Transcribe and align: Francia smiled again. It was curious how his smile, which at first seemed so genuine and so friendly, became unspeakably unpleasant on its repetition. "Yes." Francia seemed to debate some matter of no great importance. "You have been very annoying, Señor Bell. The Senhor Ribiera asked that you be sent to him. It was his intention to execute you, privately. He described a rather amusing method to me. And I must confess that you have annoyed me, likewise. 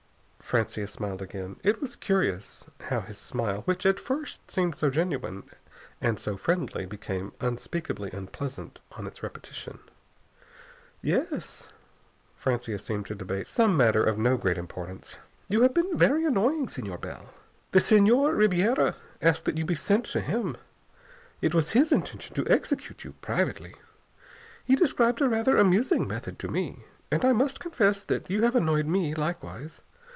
Francia 0.51 0.85
smiled 0.85 1.21
again. 1.21 1.55
It 1.63 1.79
was 1.81 1.95
curious 1.95 2.65
how 2.89 2.99
his 2.99 3.17
smile, 3.17 3.61
which 3.61 3.85
at 3.85 4.01
first 4.01 4.51
seemed 4.51 4.75
so 4.75 4.89
genuine 4.89 5.43
and 6.01 6.19
so 6.19 6.35
friendly, 6.35 6.85
became 6.85 7.31
unspeakably 7.39 8.11
unpleasant 8.11 8.81
on 8.97 9.07
its 9.07 9.23
repetition. 9.23 9.79
"Yes." 11.01 11.69
Francia 12.35 12.77
seemed 12.79 13.05
to 13.05 13.15
debate 13.15 13.47
some 13.47 13.77
matter 13.77 14.03
of 14.03 14.17
no 14.17 14.35
great 14.35 14.57
importance. 14.57 15.15
"You 15.47 15.61
have 15.61 15.73
been 15.73 15.97
very 15.97 16.25
annoying, 16.25 16.67
Señor 16.67 16.99
Bell. 16.99 17.33
The 17.71 17.79
Senhor 17.79 18.35
Ribiera 18.35 18.97
asked 19.21 19.45
that 19.45 19.57
you 19.57 19.63
be 19.63 19.75
sent 19.75 20.03
to 20.07 20.19
him. 20.19 20.57
It 21.41 21.55
was 21.55 21.69
his 21.71 21.93
intention 21.93 22.35
to 22.35 22.49
execute 22.49 23.05
you, 23.05 23.13
privately. 23.21 23.75
He 24.65 24.75
described 24.75 25.21
a 25.21 25.29
rather 25.29 25.55
amusing 25.57 26.05
method 26.09 26.37
to 26.39 26.49
me. 26.49 26.83
And 27.09 27.23
I 27.23 27.31
must 27.31 27.61
confess 27.61 28.03
that 28.03 28.29
you 28.29 28.41
have 28.43 28.57
annoyed 28.57 28.85
me, 28.85 29.15
likewise. 29.15 29.79